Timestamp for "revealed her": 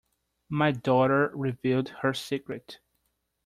1.35-2.15